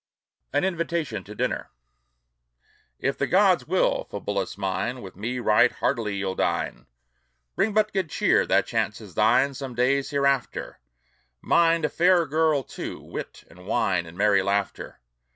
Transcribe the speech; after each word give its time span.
AN 0.51 0.63
INVITATION 0.63 1.23
TO 1.25 1.35
DINNER 1.35 1.69
If 2.97 3.19
the 3.19 3.27
gods 3.27 3.67
will, 3.67 4.07
Fabullus 4.09 4.57
mine, 4.57 5.03
With 5.03 5.15
me 5.15 5.37
right 5.37 5.71
heartily 5.73 6.15
you'll 6.15 6.33
dine. 6.33 6.87
Bring 7.55 7.71
but 7.75 7.93
good 7.93 8.09
cheer 8.09 8.47
that 8.47 8.65
chance 8.65 8.99
is 8.99 9.13
thine 9.13 9.53
Some 9.53 9.75
days 9.75 10.09
hereafter; 10.09 10.79
Mind, 11.39 11.85
a 11.85 11.89
fair 11.89 12.25
girl 12.25 12.63
too, 12.63 12.99
wit, 12.99 13.43
and 13.47 13.67
wine, 13.67 14.07
And 14.07 14.17
merry 14.17 14.41
laughter. 14.41 14.99